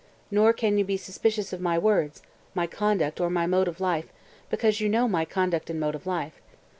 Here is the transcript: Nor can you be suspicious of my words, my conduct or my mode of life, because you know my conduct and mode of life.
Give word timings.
Nor 0.31 0.51
can 0.51 0.79
you 0.79 0.83
be 0.83 0.97
suspicious 0.97 1.53
of 1.53 1.61
my 1.61 1.77
words, 1.77 2.23
my 2.55 2.65
conduct 2.65 3.21
or 3.21 3.29
my 3.29 3.45
mode 3.45 3.67
of 3.67 3.79
life, 3.79 4.07
because 4.49 4.81
you 4.81 4.89
know 4.89 5.07
my 5.07 5.25
conduct 5.25 5.69
and 5.69 5.79
mode 5.79 5.93
of 5.93 6.07
life. 6.07 6.41